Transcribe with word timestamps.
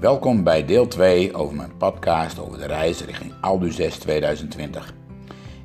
Welkom 0.00 0.44
bij 0.44 0.64
deel 0.64 0.86
2 0.86 1.34
over 1.34 1.56
mijn 1.56 1.76
podcast 1.76 2.38
over 2.38 2.58
de 2.58 2.66
reis 2.66 3.04
richting 3.04 3.32
Aldu 3.40 3.70
6 3.70 3.98
2020. 3.98 4.94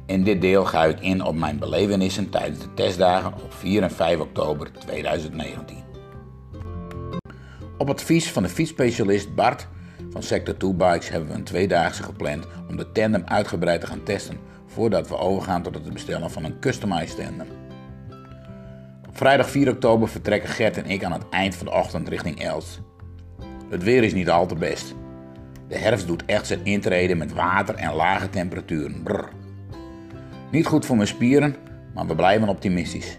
In 0.06 0.24
dit 0.24 0.42
deel 0.42 0.66
ga 0.66 0.86
ik 0.86 1.00
in 1.00 1.24
op 1.24 1.36
mijn 1.36 1.60
belevenissen 1.60 2.30
tijdens 2.30 2.60
de 2.60 2.74
testdagen 2.74 3.34
op 3.34 3.54
4 3.54 3.84
en 3.84 3.92
5 3.92 4.20
oktober 4.20 4.72
2019. 4.72 5.84
Op 7.78 7.90
advies 7.90 8.32
van 8.32 8.44
de 8.44 8.50
fietsspecialist 8.50 9.36
Bart 9.36 9.68
van 10.10 10.24
Sector 10.24 10.58
2 10.58 10.74
Bikes 10.74 11.10
hebben 11.10 11.30
we 11.30 11.36
een 11.36 11.44
tweedaagse 11.44 12.04
gepland 12.04 12.48
om 12.70 12.78
de 12.78 12.92
tandem 12.92 13.24
uitgebreid 13.26 13.82
te 13.82 13.88
gaan 13.88 14.04
testen 14.04 14.38
voordat 14.68 15.08
we 15.08 15.18
overgaan 15.18 15.62
tot 15.62 15.76
het 15.76 15.94
bestellen 15.94 16.32
van 16.32 16.44
een 16.44 16.60
customized 16.60 17.26
tandem. 17.26 17.48
Op 19.08 19.18
vrijdag 19.18 19.50
4 19.50 19.70
oktober 19.70 20.08
vertrekken 20.08 20.50
Gert 20.50 20.78
en 20.78 20.86
ik 20.86 21.04
aan 21.04 21.12
het 21.12 21.30
eind 21.30 21.56
van 21.56 21.66
de 21.66 21.74
ochtend 21.74 22.10
richting 22.10 22.42
Elst. 22.42 22.82
Het 23.70 23.84
weer 23.84 24.04
is 24.04 24.14
niet 24.14 24.30
al 24.30 24.46
te 24.46 24.56
best. 24.56 24.96
De 25.68 25.78
herfst 25.78 26.08
doet 26.08 26.26
echt 26.26 26.48
zijn 26.48 26.66
intrede 26.66 27.16
met 27.16 27.34
water 27.34 27.76
en 27.76 27.94
lage 27.94 28.30
temperaturen. 28.30 29.04
Brrr. 29.04 29.30
Niet 30.52 30.66
goed 30.66 30.86
voor 30.86 30.96
mijn 30.96 31.08
spieren, 31.08 31.56
maar 31.94 32.08
we 32.08 32.16
blijven 32.16 32.50
optimistisch. 32.50 33.18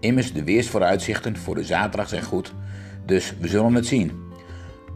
Immers, 0.00 0.32
de 0.32 0.44
weersvooruitzichten 0.44 1.36
voor 1.36 1.54
de 1.54 1.64
zaterdag 1.64 2.08
zijn 2.08 2.22
goed, 2.22 2.54
dus 3.06 3.34
we 3.40 3.48
zullen 3.48 3.74
het 3.74 3.86
zien. 3.86 4.12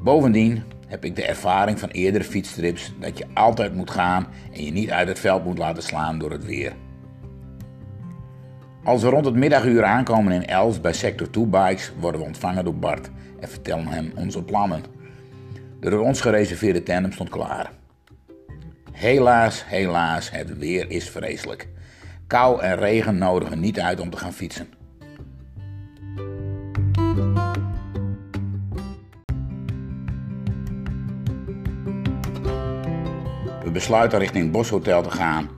Bovendien 0.03 0.63
heb 0.87 1.05
ik 1.05 1.17
de 1.17 1.27
ervaring 1.27 1.79
van 1.79 1.89
eerdere 1.89 2.25
fietstrips 2.25 2.93
dat 3.01 3.19
je 3.19 3.27
altijd 3.35 3.75
moet 3.75 3.91
gaan 3.91 4.27
en 4.53 4.65
je 4.65 4.73
niet 4.73 4.91
uit 4.91 5.09
het 5.09 5.19
veld 5.19 5.45
moet 5.45 5.59
laten 5.59 5.83
slaan 5.83 6.19
door 6.19 6.31
het 6.31 6.45
weer. 6.45 6.73
Als 8.85 9.03
we 9.03 9.09
rond 9.09 9.25
het 9.25 9.35
middaguur 9.35 9.85
aankomen 9.85 10.33
in 10.33 10.47
Els 10.47 10.81
bij 10.81 10.93
Sector 10.93 11.31
2 11.31 11.47
Bikes 11.47 11.93
worden 12.01 12.21
we 12.21 12.27
ontvangen 12.27 12.65
door 12.65 12.75
Bart 12.75 13.11
en 13.41 13.49
vertellen 13.49 13.87
hem 13.87 14.13
onze 14.15 14.43
plannen. 14.43 14.83
De 15.81 15.91
door 15.91 16.05
ons 16.05 16.21
gereserveerde 16.21 16.83
tandem 16.83 17.13
stond 17.13 17.29
klaar. 17.29 17.71
Helaas, 18.93 19.65
helaas, 19.67 20.31
het 20.31 20.59
weer 20.59 20.91
is 20.91 21.11
vreselijk. 21.11 21.69
Kou 22.27 22.61
en 22.61 22.77
regen 22.77 23.19
nodigen 23.19 23.61
niet 23.61 23.81
uit 23.81 24.01
om 24.01 24.11
te 24.11 24.17
gaan 24.17 24.33
fietsen. 24.33 24.69
We 33.63 33.71
besluiten 33.73 34.19
richting 34.19 34.51
Boshotel 34.51 35.03
te 35.03 35.11
gaan 35.11 35.49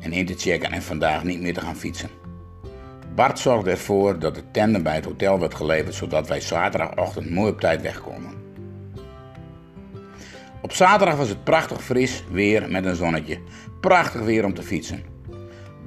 en 0.00 0.12
in 0.12 0.26
te 0.26 0.34
checken 0.34 0.72
en 0.72 0.82
vandaag 0.82 1.24
niet 1.24 1.40
meer 1.40 1.54
te 1.54 1.60
gaan 1.60 1.76
fietsen. 1.76 2.25
Bart 3.16 3.38
zorgde 3.38 3.70
ervoor 3.70 4.18
dat 4.18 4.34
de 4.34 4.42
tandem 4.50 4.82
bij 4.82 4.94
het 4.94 5.04
hotel 5.04 5.38
werd 5.38 5.54
geleverd 5.54 5.94
zodat 5.94 6.28
wij 6.28 6.40
zaterdagochtend 6.40 7.30
mooi 7.30 7.52
op 7.52 7.60
tijd 7.60 7.82
wegkomen. 7.82 8.30
Op 10.62 10.72
zaterdag 10.72 11.16
was 11.16 11.28
het 11.28 11.44
prachtig 11.44 11.82
fris 11.82 12.24
weer 12.30 12.70
met 12.70 12.84
een 12.84 12.96
zonnetje. 12.96 13.38
Prachtig 13.80 14.20
weer 14.20 14.44
om 14.44 14.54
te 14.54 14.62
fietsen. 14.62 15.04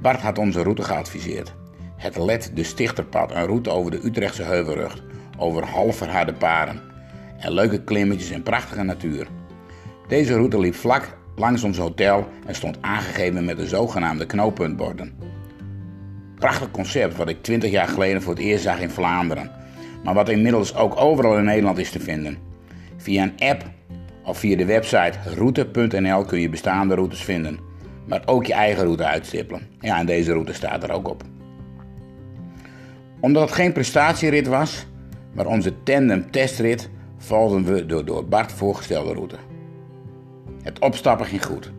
Bart 0.00 0.20
had 0.20 0.38
onze 0.38 0.62
route 0.62 0.82
geadviseerd. 0.82 1.54
Het 1.96 2.16
Let 2.16 2.50
de 2.54 2.62
Stichterpad, 2.62 3.30
een 3.30 3.46
route 3.46 3.70
over 3.70 3.90
de 3.90 4.04
Utrechtse 4.04 4.42
Heuvelrug, 4.42 5.02
over 5.38 5.64
half 5.64 5.96
verharde 5.96 6.32
paden 6.32 6.80
en 7.38 7.52
leuke 7.52 7.84
klimmetjes 7.84 8.30
en 8.30 8.42
prachtige 8.42 8.82
natuur. 8.82 9.26
Deze 10.08 10.34
route 10.34 10.58
liep 10.58 10.74
vlak 10.74 11.16
langs 11.36 11.62
ons 11.62 11.78
hotel 11.78 12.28
en 12.46 12.54
stond 12.54 12.78
aangegeven 12.80 13.44
met 13.44 13.56
de 13.56 13.66
zogenaamde 13.66 14.26
knooppuntborden. 14.26 15.29
Prachtig 16.40 16.70
concept 16.70 17.16
wat 17.16 17.28
ik 17.28 17.42
20 17.42 17.70
jaar 17.70 17.88
geleden 17.88 18.22
voor 18.22 18.34
het 18.34 18.42
eerst 18.42 18.62
zag 18.62 18.80
in 18.80 18.90
Vlaanderen, 18.90 19.50
maar 20.04 20.14
wat 20.14 20.28
inmiddels 20.28 20.74
ook 20.74 21.00
overal 21.00 21.38
in 21.38 21.44
Nederland 21.44 21.78
is 21.78 21.90
te 21.90 22.00
vinden. 22.00 22.38
Via 22.96 23.22
een 23.22 23.48
app 23.48 23.64
of 24.24 24.38
via 24.38 24.56
de 24.56 24.64
website 24.64 25.18
route.nl 25.34 26.24
kun 26.24 26.40
je 26.40 26.48
bestaande 26.48 26.94
routes 26.94 27.22
vinden, 27.22 27.58
maar 28.06 28.22
ook 28.24 28.46
je 28.46 28.52
eigen 28.52 28.84
route 28.84 29.04
uitstippelen. 29.04 29.62
Ja, 29.80 29.98
en 29.98 30.06
deze 30.06 30.32
route 30.32 30.52
staat 30.52 30.82
er 30.82 30.92
ook 30.92 31.08
op. 31.08 31.22
Omdat 33.20 33.42
het 33.42 33.52
geen 33.52 33.72
prestatierit 33.72 34.46
was, 34.46 34.86
maar 35.34 35.46
onze 35.46 35.82
tandem 35.82 36.30
testrit, 36.30 36.90
volgden 37.18 37.64
we 37.64 37.86
de 37.86 38.04
door 38.04 38.28
Bart 38.28 38.52
voorgestelde 38.52 39.12
route. 39.12 39.36
Het 40.62 40.78
opstappen 40.78 41.26
ging 41.26 41.44
goed. 41.44 41.72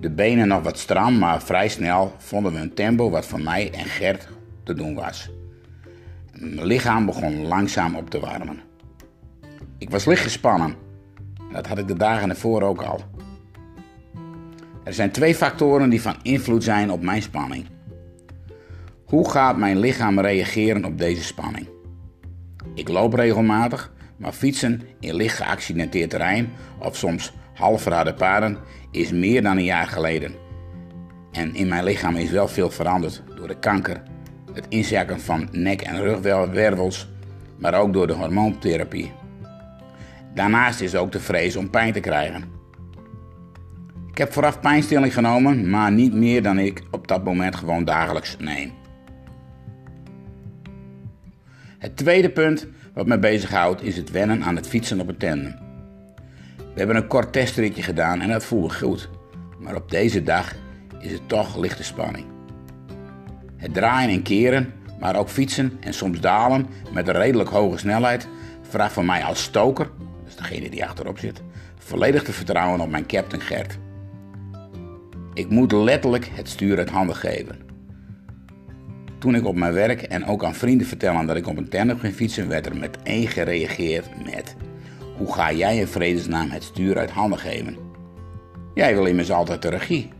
De 0.00 0.10
benen 0.10 0.48
nog 0.48 0.62
wat 0.62 0.78
stram, 0.78 1.18
maar 1.18 1.42
vrij 1.42 1.68
snel 1.68 2.14
vonden 2.18 2.52
we 2.52 2.58
een 2.58 2.74
tempo 2.74 3.10
wat 3.10 3.26
voor 3.26 3.40
mij 3.40 3.72
en 3.72 3.84
Gert 3.84 4.28
te 4.62 4.74
doen 4.74 4.94
was. 4.94 5.30
Mijn 6.32 6.66
lichaam 6.66 7.06
begon 7.06 7.46
langzaam 7.46 7.94
op 7.94 8.10
te 8.10 8.20
warmen. 8.20 8.60
Ik 9.78 9.90
was 9.90 10.04
licht 10.04 10.22
gespannen. 10.22 10.74
Dat 11.52 11.66
had 11.66 11.78
ik 11.78 11.88
de 11.88 11.96
dagen 11.96 12.30
ervoor 12.30 12.62
ook 12.62 12.82
al. 12.82 13.00
Er 14.84 14.92
zijn 14.94 15.10
twee 15.10 15.34
factoren 15.34 15.90
die 15.90 16.02
van 16.02 16.16
invloed 16.22 16.64
zijn 16.64 16.90
op 16.90 17.02
mijn 17.02 17.22
spanning. 17.22 17.66
Hoe 19.04 19.30
gaat 19.30 19.56
mijn 19.56 19.78
lichaam 19.78 20.20
reageren 20.20 20.84
op 20.84 20.98
deze 20.98 21.22
spanning? 21.22 21.68
Ik 22.74 22.88
loop 22.88 23.12
regelmatig, 23.12 23.92
maar 24.16 24.32
fietsen 24.32 24.82
in 25.00 25.14
licht 25.14 25.36
geaccidenteerd 25.36 26.10
terrein 26.10 26.52
of 26.78 26.96
soms 26.96 27.32
half 27.60 27.82
verharde 27.82 28.56
is 28.90 29.12
meer 29.12 29.42
dan 29.42 29.56
een 29.56 29.64
jaar 29.64 29.86
geleden. 29.86 30.34
En 31.32 31.54
in 31.54 31.68
mijn 31.68 31.84
lichaam 31.84 32.16
is 32.16 32.30
wel 32.30 32.48
veel 32.48 32.70
veranderd 32.70 33.22
door 33.36 33.48
de 33.48 33.58
kanker, 33.58 34.02
het 34.52 34.66
inzakken 34.68 35.20
van 35.20 35.48
nek- 35.52 35.82
en 35.82 36.02
rugwervels, 36.02 37.08
maar 37.58 37.74
ook 37.74 37.92
door 37.92 38.06
de 38.06 38.12
hormoontherapie. 38.12 39.12
Daarnaast 40.34 40.80
is 40.80 40.94
ook 40.94 41.12
de 41.12 41.20
vrees 41.20 41.56
om 41.56 41.70
pijn 41.70 41.92
te 41.92 42.00
krijgen. 42.00 42.44
Ik 44.10 44.18
heb 44.18 44.32
vooraf 44.32 44.60
pijnstilling 44.60 45.14
genomen, 45.14 45.70
maar 45.70 45.92
niet 45.92 46.14
meer 46.14 46.42
dan 46.42 46.58
ik 46.58 46.82
op 46.90 47.08
dat 47.08 47.24
moment 47.24 47.56
gewoon 47.56 47.84
dagelijks 47.84 48.36
neem. 48.38 48.72
Het 51.78 51.96
tweede 51.96 52.30
punt 52.30 52.66
wat 52.94 53.06
me 53.06 53.18
bezighoudt 53.18 53.82
is 53.82 53.96
het 53.96 54.10
wennen 54.10 54.42
aan 54.42 54.56
het 54.56 54.68
fietsen 54.68 55.00
op 55.00 55.08
een 55.08 55.16
tandem. 55.16 55.59
We 56.72 56.78
hebben 56.78 56.96
een 56.96 57.06
kort 57.06 57.32
testritje 57.32 57.82
gedaan 57.82 58.20
en 58.20 58.28
dat 58.28 58.44
voelde 58.44 58.74
goed, 58.74 59.08
maar 59.58 59.74
op 59.74 59.90
deze 59.90 60.22
dag 60.22 60.54
is 61.00 61.12
het 61.12 61.28
toch 61.28 61.56
lichte 61.56 61.84
spanning. 61.84 62.26
Het 63.56 63.74
draaien 63.74 64.10
en 64.10 64.22
keren, 64.22 64.72
maar 65.00 65.16
ook 65.16 65.28
fietsen 65.28 65.76
en 65.80 65.94
soms 65.94 66.20
dalen 66.20 66.66
met 66.92 67.08
een 67.08 67.14
redelijk 67.14 67.48
hoge 67.48 67.78
snelheid 67.78 68.28
vraagt 68.62 68.92
van 68.92 69.06
mij 69.06 69.24
als 69.24 69.42
stoker, 69.42 69.90
dus 70.24 70.36
degene 70.36 70.70
die 70.70 70.84
achterop 70.84 71.18
zit, 71.18 71.42
volledig 71.78 72.22
te 72.22 72.32
vertrouwen 72.32 72.80
op 72.80 72.90
mijn 72.90 73.06
captain 73.06 73.42
Gert. 73.42 73.78
Ik 75.34 75.50
moet 75.50 75.72
letterlijk 75.72 76.30
het 76.32 76.48
stuur 76.48 76.78
uit 76.78 76.90
handen 76.90 77.16
geven. 77.16 77.58
Toen 79.18 79.34
ik 79.34 79.46
op 79.46 79.56
mijn 79.56 79.72
werk 79.72 80.02
en 80.02 80.26
ook 80.26 80.44
aan 80.44 80.54
vrienden 80.54 80.86
vertelde 80.86 81.26
dat 81.26 81.36
ik 81.36 81.46
op 81.46 81.56
een 81.56 81.68
tandem 81.68 81.98
ging 81.98 82.14
fietsen, 82.14 82.48
werd 82.48 82.66
er 82.66 82.76
meteen 82.76 83.28
gereageerd 83.28 84.24
met: 84.24 84.56
Hoe 85.20 85.32
ga 85.32 85.52
jij 85.52 85.76
in 85.76 85.86
vredesnaam 85.86 86.50
het 86.50 86.62
stuur 86.62 86.98
uit 86.98 87.10
handen 87.10 87.38
geven? 87.38 87.76
Jij 88.74 88.94
wil 88.94 89.04
immers 89.04 89.30
altijd 89.30 89.62
de 89.62 89.68
regie. 89.68 90.12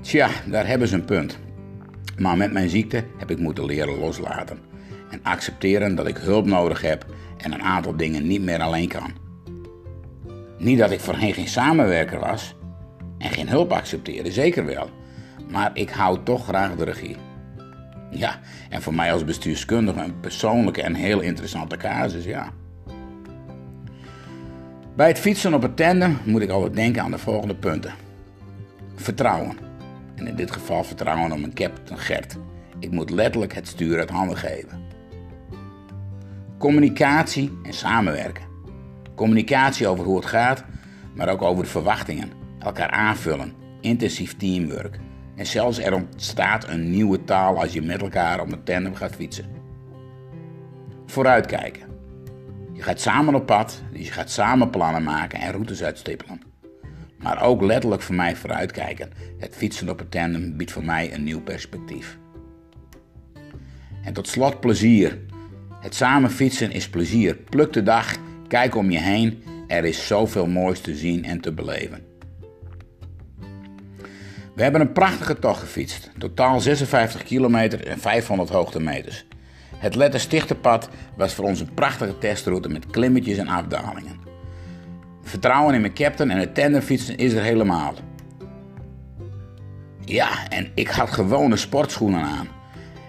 Tja, 0.00 0.28
daar 0.46 0.66
hebben 0.66 0.88
ze 0.88 0.94
een 0.94 1.04
punt. 1.04 1.38
Maar 2.18 2.36
met 2.36 2.52
mijn 2.52 2.68
ziekte 2.68 3.04
heb 3.18 3.30
ik 3.30 3.38
moeten 3.38 3.64
leren 3.64 3.98
loslaten 3.98 4.58
en 5.10 5.20
accepteren 5.22 5.94
dat 5.94 6.06
ik 6.06 6.16
hulp 6.16 6.46
nodig 6.46 6.80
heb 6.80 7.06
en 7.36 7.52
een 7.52 7.62
aantal 7.62 7.96
dingen 7.96 8.26
niet 8.26 8.42
meer 8.42 8.60
alleen 8.60 8.88
kan. 8.88 9.12
Niet 10.58 10.78
dat 10.78 10.90
ik 10.90 11.00
voorheen 11.00 11.34
geen 11.34 11.48
samenwerker 11.48 12.18
was 12.18 12.54
en 13.18 13.30
geen 13.30 13.48
hulp 13.48 13.72
accepteerde, 13.72 14.32
zeker 14.32 14.64
wel, 14.64 14.90
maar 15.50 15.70
ik 15.74 15.90
hou 15.90 16.18
toch 16.22 16.44
graag 16.44 16.74
de 16.74 16.84
regie. 16.84 17.16
Ja, 18.10 18.40
en 18.70 18.82
voor 18.82 18.94
mij 18.94 19.12
als 19.12 19.24
bestuurskundige 19.24 20.00
een 20.00 20.20
persoonlijke 20.20 20.82
en 20.82 20.94
heel 20.94 21.20
interessante 21.20 21.76
casus, 21.76 22.24
ja. 22.24 22.52
Bij 24.96 25.08
het 25.08 25.18
fietsen 25.18 25.54
op 25.54 25.62
het 25.62 25.76
tandem 25.76 26.18
moet 26.24 26.42
ik 26.42 26.50
altijd 26.50 26.74
denken 26.74 27.02
aan 27.02 27.10
de 27.10 27.18
volgende 27.18 27.54
punten. 27.54 27.94
Vertrouwen. 28.94 29.56
En 30.14 30.26
in 30.26 30.36
dit 30.36 30.50
geval 30.50 30.84
vertrouwen 30.84 31.32
op 31.32 31.38
mijn 31.38 31.54
captain 31.54 31.98
Gert. 31.98 32.36
Ik 32.78 32.90
moet 32.90 33.10
letterlijk 33.10 33.54
het 33.54 33.68
stuur 33.68 33.98
uit 33.98 34.10
handen 34.10 34.36
geven. 34.36 34.80
Communicatie 36.58 37.58
en 37.62 37.72
samenwerken. 37.72 38.44
Communicatie 39.14 39.88
over 39.88 40.04
hoe 40.04 40.16
het 40.16 40.26
gaat, 40.26 40.64
maar 41.14 41.28
ook 41.28 41.42
over 41.42 41.64
de 41.64 41.70
verwachtingen. 41.70 42.30
Elkaar 42.58 42.90
aanvullen. 42.90 43.52
Intensief 43.80 44.36
teamwork. 44.36 44.98
En 45.34 45.46
zelfs 45.46 45.78
er 45.78 45.94
ontstaat 45.94 46.68
een 46.68 46.90
nieuwe 46.90 47.24
taal 47.24 47.60
als 47.60 47.72
je 47.72 47.82
met 47.82 48.02
elkaar 48.02 48.40
op 48.40 48.52
een 48.52 48.64
tandem 48.64 48.94
gaat 48.94 49.14
fietsen. 49.14 49.46
Vooruitkijken. 51.06 51.95
Je 52.76 52.82
gaat 52.82 53.00
samen 53.00 53.34
op 53.34 53.46
pad, 53.46 53.82
dus 53.92 54.06
je 54.06 54.12
gaat 54.12 54.30
samen 54.30 54.70
plannen 54.70 55.02
maken 55.02 55.40
en 55.40 55.52
routes 55.52 55.82
uitstippelen. 55.82 56.40
Maar 57.18 57.42
ook 57.42 57.62
letterlijk 57.62 58.02
voor 58.02 58.14
mij 58.14 58.36
vooruitkijken. 58.36 59.10
Het 59.38 59.56
fietsen 59.56 59.88
op 59.88 60.00
een 60.00 60.08
tandem 60.08 60.56
biedt 60.56 60.72
voor 60.72 60.84
mij 60.84 61.14
een 61.14 61.24
nieuw 61.24 61.40
perspectief. 61.40 62.18
En 64.04 64.12
tot 64.12 64.28
slot 64.28 64.60
plezier. 64.60 65.18
Het 65.80 65.94
samen 65.94 66.30
fietsen 66.30 66.72
is 66.72 66.88
plezier. 66.88 67.36
Pluk 67.36 67.72
de 67.72 67.82
dag 67.82 68.16
Kijk 68.48 68.74
om 68.74 68.90
je 68.90 68.98
heen, 68.98 69.42
er 69.66 69.84
is 69.84 70.06
zoveel 70.06 70.46
moois 70.46 70.80
te 70.80 70.94
zien 70.94 71.24
en 71.24 71.40
te 71.40 71.52
beleven. 71.52 72.04
We 74.54 74.62
hebben 74.62 74.80
een 74.80 74.92
prachtige 74.92 75.38
tocht 75.38 75.60
gefietst. 75.60 76.10
Totaal 76.18 76.60
56 76.60 77.22
kilometer 77.22 77.86
en 77.86 77.98
500 77.98 78.48
hoogtemeters. 78.48 79.26
Het 79.76 79.94
Letterstichtenpad 79.94 80.88
was 81.16 81.34
voor 81.34 81.44
ons 81.44 81.60
een 81.60 81.74
prachtige 81.74 82.18
testroute 82.18 82.68
met 82.68 82.86
klimmetjes 82.86 83.38
en 83.38 83.48
afdalingen. 83.48 84.20
Vertrouwen 85.22 85.74
in 85.74 85.80
mijn 85.80 85.94
captain 85.94 86.30
en 86.30 86.38
het 86.38 86.54
tandemfietsen 86.54 87.16
is 87.16 87.32
er 87.32 87.42
helemaal. 87.42 87.94
Ja, 90.04 90.48
en 90.48 90.70
ik 90.74 90.88
had 90.88 91.10
gewone 91.10 91.56
sportschoenen 91.56 92.22
aan. 92.22 92.48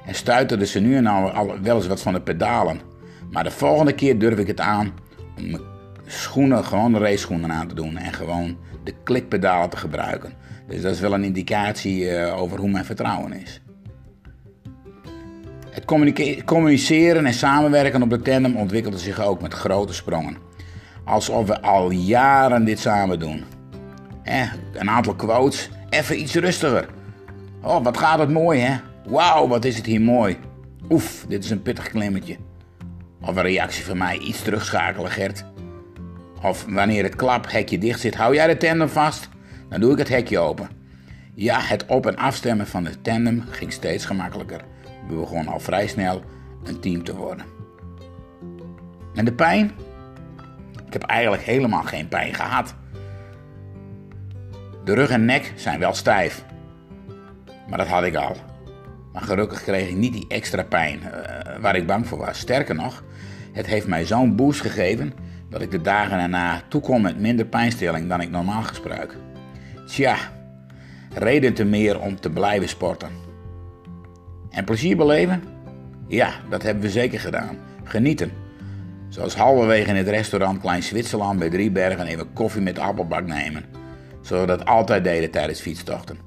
En 0.05 0.15
stuiterde 0.15 0.65
ze 0.65 0.79
nu 0.79 0.95
en 0.95 1.03
dan 1.03 1.33
al 1.33 1.61
wel 1.61 1.75
eens 1.75 1.87
wat 1.87 2.01
van 2.01 2.13
de 2.13 2.21
pedalen. 2.21 2.79
Maar 3.31 3.43
de 3.43 3.51
volgende 3.51 3.93
keer 3.93 4.19
durf 4.19 4.39
ik 4.39 4.47
het 4.47 4.59
aan 4.59 4.93
om 5.37 5.49
mijn 5.49 5.61
schoenen, 6.05 6.65
gewoon 6.65 6.93
de 6.93 7.47
aan 7.47 7.67
te 7.67 7.75
doen. 7.75 7.97
En 7.97 8.13
gewoon 8.13 8.57
de 8.83 8.93
klikpedalen 9.03 9.69
te 9.69 9.77
gebruiken. 9.77 10.33
Dus 10.67 10.81
dat 10.81 10.93
is 10.93 10.99
wel 10.99 11.13
een 11.13 11.23
indicatie 11.23 12.01
uh, 12.01 12.41
over 12.41 12.59
hoe 12.59 12.69
mijn 12.69 12.85
vertrouwen 12.85 13.33
is. 13.33 13.61
Het 15.77 16.43
communiceren 16.45 17.25
en 17.25 17.33
samenwerken 17.33 18.01
op 18.01 18.09
de 18.09 18.21
tandem 18.21 18.55
ontwikkelde 18.55 18.97
zich 18.97 19.21
ook 19.21 19.41
met 19.41 19.53
grote 19.53 19.93
sprongen. 19.93 20.37
Alsof 21.03 21.47
we 21.47 21.61
al 21.61 21.89
jaren 21.89 22.65
dit 22.65 22.79
samen 22.79 23.19
doen. 23.19 23.43
Eh, 24.23 24.53
een 24.73 24.89
aantal 24.89 25.15
quotes, 25.15 25.69
even 25.89 26.21
iets 26.21 26.33
rustiger. 26.35 26.87
Oh, 27.61 27.83
wat 27.83 27.97
gaat 27.97 28.19
het 28.19 28.29
mooi, 28.29 28.59
hè? 28.59 28.75
Wauw, 29.07 29.47
wat 29.47 29.65
is 29.65 29.77
het 29.77 29.85
hier 29.85 30.01
mooi. 30.01 30.37
Oef, 30.89 31.25
dit 31.27 31.43
is 31.43 31.49
een 31.49 31.61
pittig 31.61 31.89
klimmetje. 31.89 32.35
Of 33.21 33.35
een 33.35 33.41
reactie 33.41 33.85
van 33.85 33.97
mij, 33.97 34.17
iets 34.17 34.41
terugschakelen, 34.41 35.11
Gert. 35.11 35.45
Of 36.43 36.65
wanneer 36.69 37.03
het 37.03 37.15
klaphekje 37.15 37.77
dicht 37.77 37.99
zit, 37.99 38.15
hou 38.15 38.35
jij 38.35 38.47
de 38.47 38.57
tandem 38.57 38.89
vast? 38.89 39.29
Dan 39.69 39.79
doe 39.79 39.91
ik 39.91 39.97
het 39.97 40.09
hekje 40.09 40.39
open. 40.39 40.69
Ja, 41.33 41.59
het 41.61 41.85
op- 41.85 42.05
en 42.05 42.17
afstemmen 42.17 42.67
van 42.67 42.83
de 42.83 43.01
tandem 43.01 43.43
ging 43.49 43.73
steeds 43.73 44.05
gemakkelijker. 44.05 44.61
We 45.07 45.15
begonnen 45.15 45.53
al 45.53 45.59
vrij 45.59 45.87
snel 45.87 46.21
een 46.63 46.79
team 46.79 47.03
te 47.03 47.15
worden. 47.15 47.45
En 49.13 49.25
de 49.25 49.33
pijn? 49.33 49.71
Ik 50.85 50.93
heb 50.93 51.03
eigenlijk 51.03 51.43
helemaal 51.43 51.83
geen 51.83 52.07
pijn 52.07 52.33
gehad. 52.33 52.75
De 54.83 54.93
rug 54.93 55.09
en 55.09 55.25
nek 55.25 55.53
zijn 55.55 55.79
wel 55.79 55.93
stijf. 55.93 56.45
Maar 57.69 57.77
dat 57.77 57.87
had 57.87 58.03
ik 58.03 58.15
al. 58.15 58.35
Maar 59.13 59.21
gelukkig 59.21 59.63
kreeg 59.63 59.89
ik 59.89 59.95
niet 59.95 60.13
die 60.13 60.25
extra 60.27 60.63
pijn 60.63 60.99
uh, 60.99 61.09
waar 61.61 61.75
ik 61.75 61.87
bang 61.87 62.07
voor 62.07 62.17
was. 62.17 62.39
Sterker 62.39 62.75
nog, 62.75 63.03
het 63.51 63.65
heeft 63.65 63.87
mij 63.87 64.05
zo'n 64.05 64.35
boost 64.35 64.61
gegeven 64.61 65.13
dat 65.49 65.61
ik 65.61 65.71
de 65.71 65.81
dagen 65.81 66.17
daarna 66.17 66.61
toekom 66.67 67.01
met 67.01 67.19
minder 67.19 67.45
pijnstilling 67.45 68.09
dan 68.09 68.21
ik 68.21 68.29
normaal 68.29 68.63
gebruik. 68.63 69.17
Tja, 69.87 70.15
reden 71.13 71.53
te 71.53 71.65
meer 71.65 71.99
om 71.99 72.19
te 72.19 72.29
blijven 72.29 72.69
sporten. 72.69 73.26
En 74.49 74.63
plezier 74.63 74.97
beleven? 74.97 75.43
Ja, 76.07 76.31
dat 76.49 76.63
hebben 76.63 76.83
we 76.83 76.89
zeker 76.89 77.19
gedaan. 77.19 77.57
Genieten. 77.83 78.31
Zoals 79.09 79.35
halverwege 79.35 79.89
in 79.89 79.95
het 79.95 80.07
restaurant 80.07 80.59
Klein 80.61 80.83
Zwitserland 80.83 81.39
bij 81.39 81.49
Driebergen 81.49 82.05
even 82.05 82.33
koffie 82.33 82.61
met 82.61 82.79
appelbak 82.79 83.25
nemen. 83.25 83.63
Zoals 84.21 84.41
we 84.41 84.47
dat 84.47 84.65
altijd 84.65 85.03
deden 85.03 85.31
tijdens 85.31 85.59
fietstochten. 85.59 86.17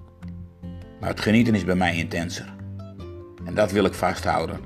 Maar 1.00 1.08
het 1.08 1.20
genieten 1.20 1.54
is 1.54 1.64
bij 1.64 1.74
mij 1.74 1.96
intenser. 1.96 2.54
En 3.44 3.54
dat 3.54 3.72
wil 3.72 3.84
ik 3.84 3.94
vasthouden. 3.94 4.60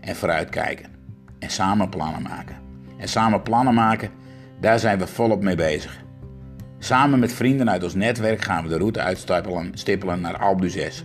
En 0.00 0.16
vooruitkijken. 0.16 0.90
En 1.38 1.50
samen 1.50 1.88
plannen 1.88 2.22
maken. 2.22 2.56
En 2.98 3.08
samen 3.08 3.42
plannen 3.42 3.74
maken, 3.74 4.10
daar 4.60 4.78
zijn 4.78 4.98
we 4.98 5.06
volop 5.06 5.42
mee 5.42 5.56
bezig. 5.56 6.02
Samen 6.78 7.18
met 7.18 7.32
vrienden 7.32 7.70
uit 7.70 7.82
ons 7.82 7.94
netwerk 7.94 8.42
gaan 8.42 8.62
we 8.62 8.68
de 8.68 8.76
route 8.76 9.00
uitstippelen 9.00 10.20
naar 10.20 10.36
Alpe 10.36 10.66
d'Huez. 10.66 11.04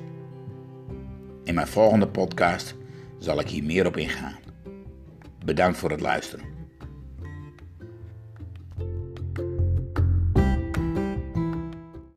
In 1.50 1.56
mijn 1.56 1.68
volgende 1.68 2.08
podcast 2.08 2.76
zal 3.20 3.40
ik 3.40 3.50
hier 3.50 3.64
meer 3.64 3.86
op 3.86 3.98
ingaan. 3.98 4.40
Bedankt 5.46 5.78
voor 5.78 5.92
het 5.92 6.02
luisteren. 6.02 6.59